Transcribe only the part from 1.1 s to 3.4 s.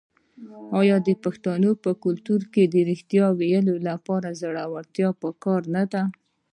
پښتنو په کلتور کې د ریښتیا